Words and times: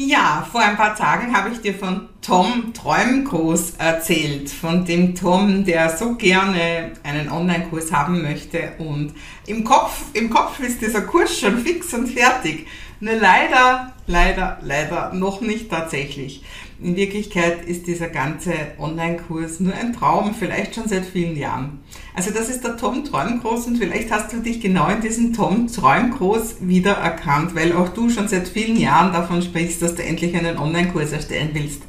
Ja, 0.00 0.46
vor 0.48 0.60
ein 0.60 0.76
paar 0.76 0.94
Tagen 0.94 1.36
habe 1.36 1.48
ich 1.48 1.60
dir 1.60 1.74
von 1.74 2.08
Tom 2.28 2.74
Träumkurs 2.74 3.72
erzählt, 3.78 4.50
von 4.50 4.84
dem 4.84 5.14
Tom, 5.14 5.64
der 5.64 5.96
so 5.96 6.14
gerne 6.16 6.92
einen 7.02 7.30
Online-Kurs 7.30 7.90
haben 7.90 8.20
möchte 8.20 8.72
und 8.76 9.14
im 9.46 9.64
Kopf, 9.64 10.02
im 10.12 10.28
Kopf 10.28 10.60
ist 10.60 10.82
dieser 10.82 11.00
Kurs 11.00 11.40
schon 11.40 11.56
fix 11.56 11.94
und 11.94 12.06
fertig. 12.06 12.66
Nur 13.00 13.14
leider, 13.14 13.94
leider, 14.06 14.58
leider 14.60 15.14
noch 15.14 15.40
nicht 15.40 15.70
tatsächlich. 15.70 16.42
In 16.82 16.96
Wirklichkeit 16.96 17.64
ist 17.64 17.86
dieser 17.86 18.08
ganze 18.08 18.52
Online-Kurs 18.78 19.60
nur 19.60 19.72
ein 19.72 19.94
Traum, 19.94 20.34
vielleicht 20.34 20.74
schon 20.74 20.86
seit 20.86 21.06
vielen 21.06 21.34
Jahren. 21.34 21.80
Also 22.14 22.30
das 22.30 22.50
ist 22.50 22.62
der 22.62 22.76
Tom 22.76 23.04
Träumgroß 23.04 23.68
und 23.68 23.78
vielleicht 23.78 24.10
hast 24.10 24.34
du 24.34 24.40
dich 24.40 24.60
genau 24.60 24.90
in 24.90 25.00
diesem 25.00 25.32
Tom 25.32 25.66
Träumgroß 25.66 26.56
wiedererkannt, 26.60 27.54
weil 27.54 27.72
auch 27.72 27.88
du 27.88 28.10
schon 28.10 28.28
seit 28.28 28.48
vielen 28.48 28.76
Jahren 28.76 29.14
davon 29.14 29.40
sprichst, 29.40 29.80
dass 29.80 29.94
du 29.94 30.02
endlich 30.04 30.36
einen 30.36 30.58
Online-Kurs 30.58 31.12
erstellen 31.12 31.52
willst. 31.54 31.87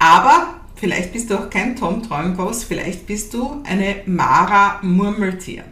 Aber 0.00 0.56
vielleicht 0.76 1.12
bist 1.12 1.30
du 1.30 1.36
auch 1.36 1.50
kein 1.50 1.76
Tom 1.76 2.02
Träumgroß, 2.02 2.64
vielleicht 2.64 3.06
bist 3.06 3.32
du 3.34 3.62
eine 3.64 3.96
Mara 4.06 4.80
Murmeltier. 4.82 5.64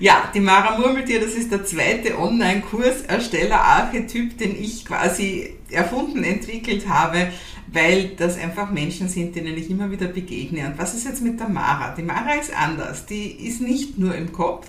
Ja, 0.00 0.30
die 0.34 0.40
Mara 0.40 0.78
Murmeltier, 0.78 1.20
das 1.20 1.34
ist 1.34 1.52
der 1.52 1.66
zweite 1.66 2.18
Online-Kursersteller-Archetyp, 2.18 4.38
den 4.38 4.58
ich 4.58 4.86
quasi 4.86 5.54
erfunden, 5.70 6.24
entwickelt 6.24 6.88
habe, 6.88 7.30
weil 7.66 8.12
das 8.16 8.38
einfach 8.38 8.70
Menschen 8.70 9.10
sind, 9.10 9.36
denen 9.36 9.58
ich 9.58 9.68
immer 9.68 9.90
wieder 9.90 10.06
begegne. 10.06 10.66
Und 10.66 10.78
was 10.78 10.94
ist 10.94 11.04
jetzt 11.04 11.20
mit 11.22 11.38
der 11.38 11.50
Mara? 11.50 11.94
Die 11.94 12.02
Mara 12.02 12.32
ist 12.40 12.56
anders. 12.56 13.04
Die 13.04 13.32
ist 13.46 13.60
nicht 13.60 13.98
nur 13.98 14.14
im 14.14 14.32
Kopf, 14.32 14.66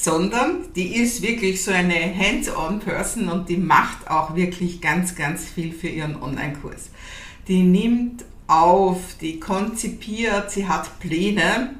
sondern 0.00 0.72
die 0.76 0.96
ist 0.96 1.22
wirklich 1.22 1.62
so 1.62 1.72
eine 1.72 2.14
Hands-on-Person 2.16 3.28
und 3.28 3.48
die 3.48 3.56
macht 3.56 4.08
auch 4.08 4.36
wirklich 4.36 4.80
ganz, 4.80 5.16
ganz 5.16 5.44
viel 5.44 5.72
für 5.72 5.88
ihren 5.88 6.22
Online-Kurs. 6.22 6.90
Die 7.48 7.62
nimmt 7.62 8.24
auf, 8.46 8.98
die 9.20 9.40
konzipiert, 9.40 10.52
sie 10.52 10.68
hat 10.68 11.00
Pläne, 11.00 11.74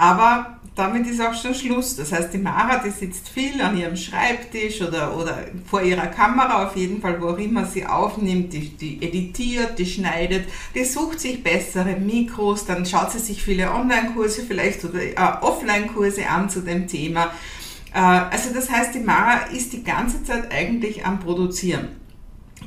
aber 0.00 0.56
damit 0.74 1.06
ist 1.06 1.20
auch 1.20 1.34
schon 1.34 1.54
Schluss. 1.54 1.94
Das 1.94 2.10
heißt, 2.10 2.32
die 2.32 2.38
Mara, 2.38 2.78
die 2.78 2.88
sitzt 2.88 3.28
viel 3.28 3.60
an 3.60 3.76
ihrem 3.76 3.96
Schreibtisch 3.96 4.80
oder, 4.80 5.14
oder 5.14 5.44
vor 5.66 5.82
ihrer 5.82 6.06
Kamera, 6.06 6.64
auf 6.66 6.74
jeden 6.74 7.02
Fall, 7.02 7.20
wo 7.20 7.28
auch 7.28 7.38
immer 7.38 7.66
sie 7.66 7.84
aufnimmt, 7.84 8.50
die, 8.54 8.70
die 8.70 9.02
editiert, 9.02 9.78
die 9.78 9.84
schneidet, 9.84 10.48
die 10.74 10.84
sucht 10.84 11.20
sich 11.20 11.42
bessere 11.42 11.96
Mikros, 11.96 12.64
dann 12.64 12.86
schaut 12.86 13.12
sie 13.12 13.18
sich 13.18 13.42
viele 13.42 13.70
Online-Kurse 13.70 14.42
vielleicht 14.42 14.82
oder 14.86 15.02
äh, 15.02 15.14
Offline-Kurse 15.42 16.26
an 16.26 16.48
zu 16.48 16.62
dem 16.62 16.88
Thema. 16.88 17.30
Äh, 17.92 17.98
also 17.98 18.54
das 18.54 18.70
heißt, 18.70 18.94
die 18.94 19.00
Mara 19.00 19.48
ist 19.52 19.74
die 19.74 19.84
ganze 19.84 20.24
Zeit 20.24 20.50
eigentlich 20.50 21.04
am 21.04 21.20
Produzieren. 21.20 21.88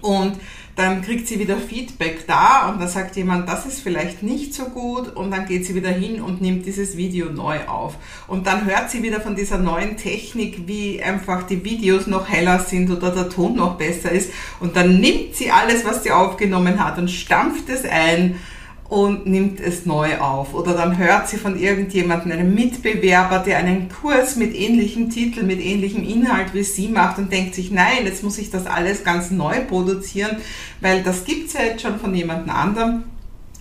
Und 0.04 0.38
dann 0.76 1.02
kriegt 1.02 1.28
sie 1.28 1.40
wieder 1.40 1.58
Feedback 1.58 2.26
da 2.28 2.70
und 2.70 2.82
dann 2.82 2.90
sagt 2.90 3.16
jemand, 3.16 3.48
das 3.48 3.66
ist 3.66 3.80
vielleicht 3.80 4.24
nicht 4.24 4.54
so 4.54 4.66
gut. 4.66 5.16
Und 5.16 5.32
dann 5.32 5.46
geht 5.46 5.66
sie 5.66 5.76
wieder 5.76 5.90
hin 5.90 6.22
und 6.22 6.42
nimmt 6.42 6.66
dieses 6.66 6.98
Video 6.98 7.32
neu 7.32 7.60
auf. 7.68 7.96
Und 8.28 8.48
dann 8.48 8.66
hört 8.66 8.90
sie 8.90 9.02
wieder 9.02 9.22
von 9.22 9.36
dieser 9.36 9.60
neuen 9.60 9.98
Technik, 9.98 10.68
wie 10.68 11.02
einfach 11.02 11.44
die 11.44 11.64
Videos 11.64 12.08
noch 12.08 12.28
heller 12.28 12.60
sind 12.60 12.90
oder 12.90 13.12
der 13.12 13.30
Ton 13.30 13.56
noch 13.56 13.78
besser 13.78 14.12
ist. 14.12 14.32
Und 14.60 14.76
dann 14.76 15.00
nimmt 15.00 15.36
sie 15.36 15.52
alles, 15.52 15.86
was 15.86 16.04
sie 16.04 16.12
aufgenommen 16.12 16.84
hat 16.84 16.98
und 16.98 17.10
stampft 17.10 17.70
es 17.70 17.86
ein 17.86 18.40
und 18.90 19.26
nimmt 19.26 19.60
es 19.60 19.86
neu 19.86 20.18
auf. 20.20 20.54
Oder 20.54 20.74
dann 20.74 20.98
hört 20.98 21.28
sie 21.28 21.38
von 21.38 21.58
irgendjemandem, 21.58 22.32
einem 22.32 22.54
Mitbewerber, 22.54 23.40
der 23.40 23.58
einen 23.58 23.90
Kurs 23.90 24.36
mit 24.36 24.56
ähnlichem 24.56 25.10
Titel, 25.10 25.44
mit 25.44 25.60
ähnlichem 25.60 26.04
Inhalt 26.04 26.54
wie 26.54 26.64
sie 26.64 26.90
macht 26.90 27.18
und 27.18 27.32
denkt 27.32 27.56
sich, 27.56 27.72
nein, 27.72 28.06
jetzt 28.06 28.24
muss 28.24 28.38
ich 28.38 28.52
das 28.52 28.66
alles 28.68 29.04
ganz 29.04 29.32
neu 29.32 29.62
produzieren, 29.62 30.38
weil 30.82 31.02
das 31.04 31.26
gibt 31.26 31.48
es 31.48 31.54
ja 31.54 31.62
jetzt 31.64 31.82
schon 31.82 32.00
von 32.00 32.14
jemand 32.14 32.50
anderem. 32.50 33.04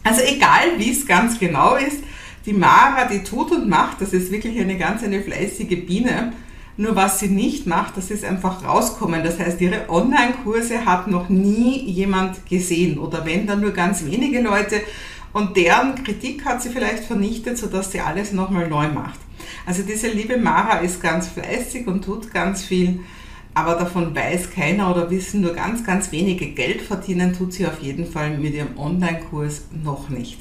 Also 0.04 0.20
egal, 0.22 0.78
wie 0.78 0.90
es 0.90 1.06
ganz 1.06 1.38
genau 1.38 1.76
ist, 1.76 2.02
die 2.44 2.52
Mara, 2.52 3.04
die 3.04 3.22
tut 3.22 3.52
und 3.52 3.68
macht, 3.68 4.00
das 4.00 4.12
ist 4.12 4.32
wirklich 4.32 4.58
eine 4.60 4.76
ganz 4.76 5.02
eine 5.04 5.22
fleißige 5.22 5.86
Biene. 5.86 6.32
Nur 6.82 6.96
was 6.96 7.20
sie 7.20 7.28
nicht 7.28 7.68
macht, 7.68 7.96
das 7.96 8.10
ist 8.10 8.24
einfach 8.24 8.64
rauskommen. 8.64 9.22
Das 9.22 9.38
heißt, 9.38 9.60
ihre 9.60 9.88
Online-Kurse 9.88 10.84
hat 10.84 11.06
noch 11.06 11.28
nie 11.28 11.78
jemand 11.88 12.44
gesehen 12.44 12.98
oder 12.98 13.24
wenn 13.24 13.46
dann 13.46 13.60
nur 13.60 13.70
ganz 13.70 14.04
wenige 14.04 14.40
Leute 14.40 14.80
und 15.32 15.56
deren 15.56 15.94
Kritik 16.02 16.44
hat 16.44 16.60
sie 16.60 16.70
vielleicht 16.70 17.04
vernichtet, 17.04 17.56
sodass 17.56 17.92
sie 17.92 18.00
alles 18.00 18.32
nochmal 18.32 18.68
neu 18.68 18.88
macht. 18.88 19.20
Also 19.64 19.84
diese 19.84 20.08
liebe 20.08 20.38
Mara 20.38 20.78
ist 20.78 21.00
ganz 21.00 21.28
fleißig 21.28 21.86
und 21.86 22.04
tut 22.04 22.32
ganz 22.32 22.64
viel, 22.64 22.98
aber 23.54 23.76
davon 23.76 24.12
weiß 24.12 24.50
keiner 24.50 24.90
oder 24.90 25.08
wissen 25.08 25.42
nur 25.42 25.54
ganz, 25.54 25.84
ganz 25.84 26.10
wenige. 26.10 26.48
Geld 26.48 26.82
verdienen 26.82 27.32
tut 27.32 27.52
sie 27.52 27.64
auf 27.64 27.80
jeden 27.80 28.06
Fall 28.06 28.36
mit 28.38 28.54
ihrem 28.54 28.76
Online-Kurs 28.76 29.66
noch 29.84 30.08
nicht. 30.08 30.40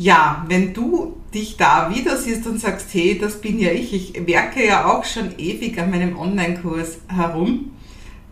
Ja, 0.00 0.46
wenn 0.48 0.72
du 0.72 1.14
dich 1.34 1.58
da 1.58 1.94
wieder 1.94 2.16
siehst 2.16 2.46
und 2.46 2.58
sagst, 2.58 2.88
hey, 2.94 3.18
das 3.18 3.38
bin 3.38 3.58
ja 3.58 3.70
ich, 3.70 3.92
ich 3.92 4.26
werke 4.26 4.66
ja 4.66 4.86
auch 4.86 5.04
schon 5.04 5.38
ewig 5.38 5.78
an 5.78 5.90
meinem 5.90 6.18
Online-Kurs 6.18 7.00
herum, 7.06 7.72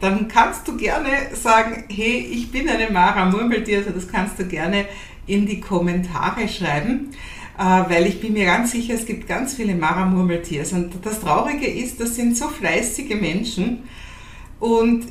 dann 0.00 0.28
kannst 0.28 0.66
du 0.66 0.78
gerne 0.78 1.10
sagen, 1.34 1.84
hey, 1.90 2.26
ich 2.32 2.50
bin 2.50 2.70
eine 2.70 2.90
Mara 2.90 3.26
Murmeltier, 3.26 3.80
also 3.80 3.90
das 3.90 4.08
kannst 4.08 4.38
du 4.38 4.46
gerne 4.46 4.86
in 5.26 5.44
die 5.44 5.60
Kommentare 5.60 6.48
schreiben, 6.48 7.10
äh, 7.58 7.62
weil 7.62 8.06
ich 8.06 8.18
bin 8.18 8.32
mir 8.32 8.46
ganz 8.46 8.70
sicher, 8.70 8.94
es 8.94 9.04
gibt 9.04 9.28
ganz 9.28 9.52
viele 9.52 9.74
Mara 9.74 10.06
Murmeltiers. 10.06 10.72
Und 10.72 10.94
das 11.04 11.20
Traurige 11.20 11.66
ist, 11.66 12.00
das 12.00 12.16
sind 12.16 12.34
so 12.34 12.48
fleißige 12.48 13.20
Menschen 13.20 13.80
und 14.58 15.04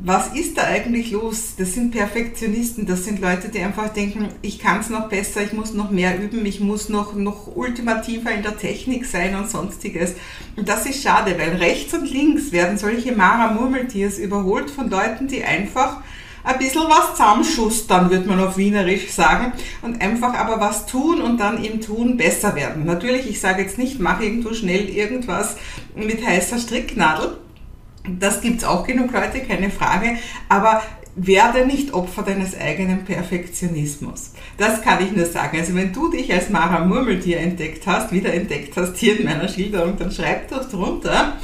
was 0.00 0.28
ist 0.28 0.56
da 0.56 0.62
eigentlich 0.62 1.10
los? 1.10 1.54
Das 1.58 1.74
sind 1.74 1.90
Perfektionisten, 1.90 2.86
das 2.86 3.04
sind 3.04 3.20
Leute, 3.20 3.48
die 3.48 3.60
einfach 3.60 3.88
denken, 3.88 4.28
ich 4.42 4.60
kann 4.60 4.80
es 4.80 4.90
noch 4.90 5.08
besser, 5.08 5.42
ich 5.42 5.52
muss 5.52 5.74
noch 5.74 5.90
mehr 5.90 6.20
üben, 6.20 6.46
ich 6.46 6.60
muss 6.60 6.88
noch, 6.88 7.14
noch 7.14 7.56
ultimativer 7.56 8.30
in 8.30 8.42
der 8.42 8.56
Technik 8.56 9.06
sein 9.06 9.34
und 9.34 9.50
sonstiges. 9.50 10.14
Und 10.56 10.68
das 10.68 10.86
ist 10.86 11.02
schade, 11.02 11.34
weil 11.36 11.56
rechts 11.56 11.94
und 11.94 12.08
links 12.08 12.52
werden 12.52 12.78
solche 12.78 13.12
Mara 13.12 13.52
Murmeltiers 13.52 14.18
überholt 14.18 14.70
von 14.70 14.88
Leuten, 14.88 15.26
die 15.26 15.42
einfach 15.42 16.00
ein 16.44 16.58
bisschen 16.58 16.84
was 16.88 17.16
zusammenschustern, 17.16 18.08
wird 18.10 18.26
man 18.26 18.40
auf 18.40 18.56
Wienerisch 18.56 19.10
sagen, 19.10 19.52
und 19.82 20.00
einfach 20.00 20.34
aber 20.34 20.60
was 20.60 20.86
tun 20.86 21.20
und 21.20 21.38
dann 21.38 21.62
im 21.62 21.80
Tun 21.80 22.16
besser 22.16 22.54
werden. 22.54 22.86
Natürlich, 22.86 23.28
ich 23.28 23.40
sage 23.40 23.62
jetzt 23.62 23.78
nicht, 23.78 23.98
mach 23.98 24.20
irgendwo 24.20 24.54
schnell 24.54 24.88
irgendwas 24.88 25.56
mit 25.96 26.24
heißer 26.24 26.58
Stricknadel. 26.58 27.38
Das 28.18 28.40
gibt's 28.40 28.64
auch 28.64 28.86
genug 28.86 29.12
Leute, 29.12 29.40
keine 29.40 29.70
Frage. 29.70 30.16
Aber 30.48 30.82
werde 31.14 31.66
nicht 31.66 31.92
Opfer 31.92 32.22
deines 32.22 32.58
eigenen 32.58 33.04
Perfektionismus. 33.04 34.32
Das 34.56 34.82
kann 34.82 35.04
ich 35.04 35.12
nur 35.12 35.26
sagen. 35.26 35.58
Also 35.58 35.74
wenn 35.74 35.92
du 35.92 36.10
dich 36.10 36.32
als 36.32 36.48
Mara 36.48 36.84
Murmeltier 36.84 37.40
entdeckt 37.40 37.86
hast, 37.86 38.12
wieder 38.12 38.32
entdeckt 38.32 38.76
hast 38.76 38.96
hier 38.96 39.18
in 39.18 39.26
meiner 39.26 39.48
Schilderung, 39.48 39.96
dann 39.98 40.12
schreib 40.12 40.48
doch 40.48 40.68
drunter, 40.68 41.36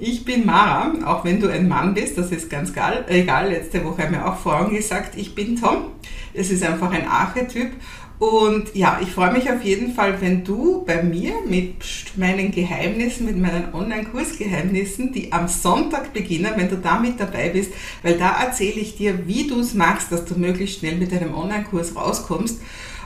ich 0.00 0.24
bin 0.24 0.46
Mara, 0.46 0.92
auch 1.04 1.24
wenn 1.24 1.40
du 1.40 1.48
ein 1.48 1.66
Mann 1.68 1.92
bist, 1.92 2.16
das 2.16 2.30
ist 2.30 2.48
ganz 2.48 2.72
egal. 3.08 3.48
Letzte 3.50 3.84
Woche 3.84 4.04
haben 4.04 4.12
mir 4.12 4.26
auch 4.26 4.38
Frauen 4.38 4.74
gesagt, 4.74 5.16
ich 5.16 5.34
bin 5.34 5.60
Tom. 5.60 5.88
Es 6.32 6.50
ist 6.50 6.62
einfach 6.62 6.92
ein 6.92 7.06
Archetyp. 7.06 7.72
Und 8.18 8.74
ja, 8.74 8.98
ich 9.00 9.12
freue 9.12 9.32
mich 9.32 9.48
auf 9.48 9.62
jeden 9.62 9.94
Fall, 9.94 10.20
wenn 10.20 10.42
du 10.42 10.84
bei 10.84 11.02
mir 11.04 11.34
mit 11.46 11.84
meinen 12.16 12.50
Geheimnissen, 12.50 13.26
mit 13.26 13.38
meinen 13.38 13.72
Online-Kursgeheimnissen, 13.72 15.12
die 15.12 15.32
am 15.32 15.46
Sonntag 15.46 16.12
beginnen, 16.12 16.52
wenn 16.56 16.68
du 16.68 16.76
da 16.76 16.98
mit 16.98 17.20
dabei 17.20 17.50
bist, 17.50 17.72
weil 18.02 18.18
da 18.18 18.42
erzähle 18.42 18.80
ich 18.80 18.96
dir, 18.96 19.28
wie 19.28 19.46
du 19.46 19.60
es 19.60 19.74
machst, 19.74 20.10
dass 20.10 20.24
du 20.24 20.34
möglichst 20.34 20.80
schnell 20.80 20.96
mit 20.96 21.12
deinem 21.12 21.32
Online-Kurs 21.32 21.94
rauskommst 21.94 22.60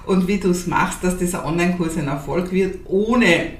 und 0.06 0.28
wie 0.28 0.38
du 0.38 0.50
es 0.50 0.66
machst, 0.66 1.04
dass 1.04 1.18
dieser 1.18 1.44
Online-Kurs 1.44 1.98
ein 1.98 2.08
Erfolg 2.08 2.50
wird, 2.50 2.78
ohne 2.86 3.50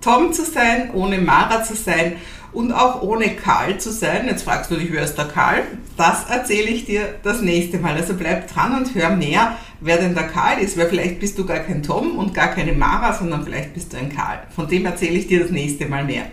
Tom 0.00 0.32
zu 0.32 0.44
sein, 0.44 0.90
ohne 0.92 1.18
Mara 1.18 1.62
zu 1.62 1.74
sein 1.74 2.14
und 2.56 2.72
auch 2.72 3.02
ohne 3.02 3.36
Karl 3.36 3.76
zu 3.76 3.92
sein. 3.92 4.26
Jetzt 4.26 4.44
fragst 4.44 4.70
du 4.70 4.76
dich, 4.76 4.90
wer 4.90 5.04
ist 5.04 5.16
der 5.16 5.26
Karl? 5.26 5.62
Das 5.98 6.24
erzähle 6.30 6.68
ich 6.68 6.86
dir 6.86 7.14
das 7.22 7.42
nächste 7.42 7.78
Mal. 7.78 7.94
Also 7.94 8.14
bleib 8.14 8.50
dran 8.52 8.74
und 8.74 8.94
hör 8.94 9.10
mehr, 9.10 9.58
wer 9.80 9.98
denn 9.98 10.14
der 10.14 10.28
Karl 10.28 10.60
ist, 10.60 10.78
weil 10.78 10.88
vielleicht 10.88 11.20
bist 11.20 11.38
du 11.38 11.44
gar 11.44 11.58
kein 11.58 11.82
Tom 11.82 12.16
und 12.16 12.32
gar 12.32 12.48
keine 12.48 12.72
Mara, 12.72 13.12
sondern 13.12 13.44
vielleicht 13.44 13.74
bist 13.74 13.92
du 13.92 13.98
ein 13.98 14.08
Karl. 14.08 14.38
Von 14.54 14.68
dem 14.68 14.86
erzähle 14.86 15.18
ich 15.18 15.26
dir 15.26 15.40
das 15.40 15.50
nächste 15.50 15.86
Mal 15.86 16.04
mehr. 16.04 16.24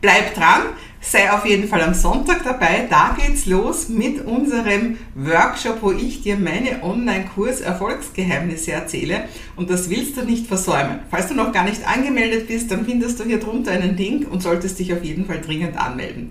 Bleib 0.00 0.34
dran, 0.34 0.62
sei 1.06 1.30
auf 1.30 1.46
jeden 1.46 1.68
Fall 1.68 1.82
am 1.82 1.94
Sonntag 1.94 2.44
dabei. 2.44 2.86
Da 2.88 3.16
geht's 3.18 3.46
los 3.46 3.88
mit 3.88 4.24
unserem 4.24 4.98
Workshop, 5.14 5.78
wo 5.82 5.92
ich 5.92 6.22
dir 6.22 6.36
meine 6.36 6.82
Online-Kurs-Erfolgsgeheimnisse 6.82 8.72
erzähle. 8.72 9.24
Und 9.56 9.70
das 9.70 9.90
willst 9.90 10.16
du 10.16 10.24
nicht 10.24 10.46
versäumen. 10.46 11.00
Falls 11.10 11.28
du 11.28 11.34
noch 11.34 11.52
gar 11.52 11.64
nicht 11.64 11.86
angemeldet 11.86 12.48
bist, 12.48 12.70
dann 12.70 12.84
findest 12.84 13.20
du 13.20 13.24
hier 13.24 13.40
drunter 13.40 13.72
einen 13.72 13.96
Link 13.96 14.30
und 14.30 14.42
solltest 14.42 14.78
dich 14.78 14.92
auf 14.92 15.04
jeden 15.04 15.26
Fall 15.26 15.40
dringend 15.40 15.76
anmelden. 15.76 16.30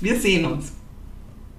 Wir 0.00 0.18
sehen 0.18 0.44
uns. 0.46 0.72